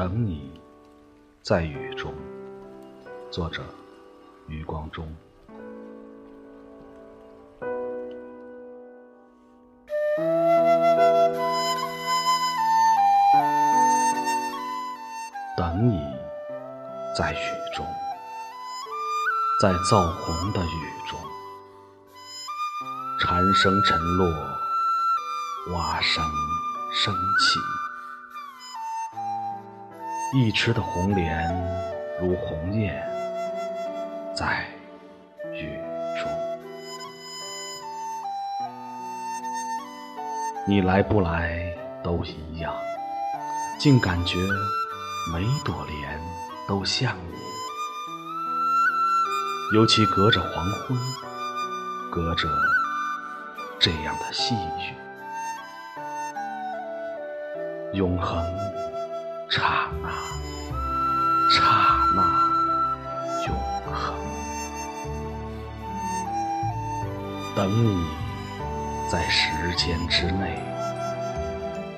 [0.00, 0.50] 等你，
[1.42, 2.10] 在雨中。
[3.30, 3.60] 作者：
[4.48, 5.06] 余光中。
[15.54, 16.00] 等你，
[17.14, 17.86] 在雨中，
[19.60, 21.20] 在燥红的雨中，
[23.20, 24.26] 蝉声沉落，
[25.74, 26.24] 蛙声
[26.90, 27.60] 升起。
[30.32, 31.52] 一池的红莲
[32.20, 32.94] 如红雁，
[34.32, 34.64] 在
[35.52, 35.76] 雨
[36.22, 36.30] 中。
[40.68, 41.60] 你来不来
[42.04, 42.72] 都一样，
[43.76, 44.38] 竟感觉
[45.32, 46.20] 每朵莲
[46.68, 47.34] 都像你。
[49.74, 50.96] 尤其隔着黄昏，
[52.12, 52.46] 隔着
[53.80, 54.94] 这样的细雨，
[57.94, 58.46] 永恒。
[59.50, 60.08] 刹那，
[61.50, 61.64] 刹
[62.14, 62.22] 那，
[63.48, 63.56] 永
[63.92, 64.14] 恒。
[67.56, 68.06] 等你，
[69.10, 70.62] 在时间之内，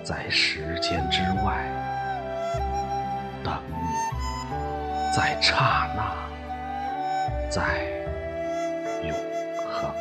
[0.02, 1.62] 在时间之外。
[3.44, 3.74] 等你，
[5.14, 6.10] 在刹那，
[7.50, 7.60] 在
[9.02, 9.14] 永
[9.70, 9.92] 恒。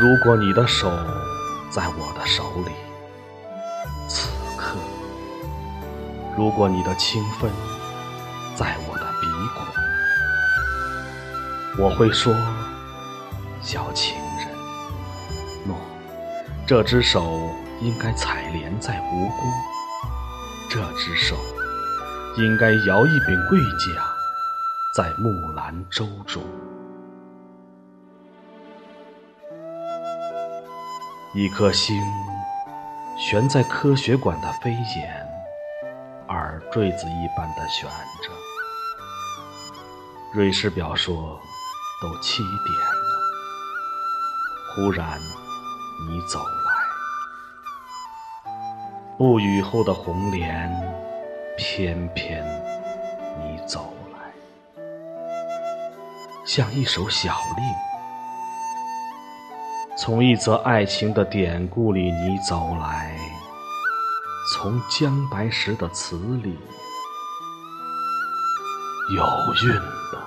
[0.00, 0.90] 如果你的手。
[1.76, 2.72] 在我的手里，
[4.08, 4.78] 此刻，
[6.34, 7.50] 如果你的清芬
[8.54, 9.26] 在我的鼻
[11.76, 12.34] 孔，我会说，
[13.60, 14.48] 小情人，
[15.66, 15.76] 诺，
[16.66, 17.22] 这只手
[17.82, 19.52] 应该采莲在吴宫，
[20.70, 21.36] 这只手
[22.38, 23.94] 应该摇一柄桂桨
[24.94, 26.42] 在木兰舟中。
[31.36, 32.02] 一颗星
[33.18, 35.28] 悬在科学馆的飞檐，
[36.28, 37.86] 耳坠子一般的悬
[38.22, 38.30] 着。
[40.32, 41.38] 瑞士表说
[42.00, 42.54] 都七点
[42.88, 42.94] 了，
[44.74, 45.20] 忽然
[46.08, 46.72] 你走来，
[49.18, 50.74] 不雨后的红莲，
[51.58, 52.42] 偏偏
[53.42, 54.20] 你走来，
[56.46, 57.66] 像一首小令。
[60.06, 63.18] 从一则爱情的典故里你走来，
[64.54, 66.56] 从姜白石的词里
[69.16, 69.24] 有
[69.64, 70.22] 韵的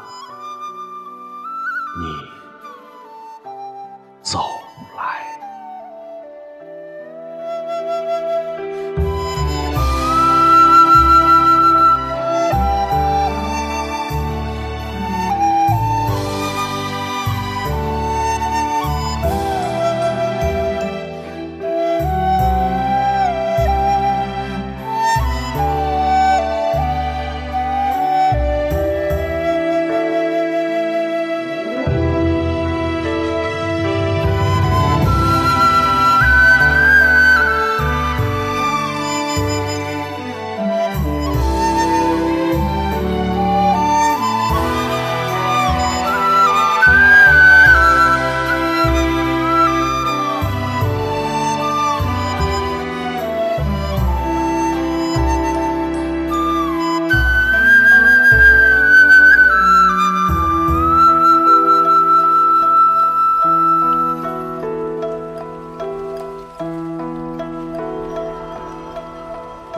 [1.98, 2.39] 你。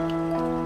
[0.02, 0.61] Música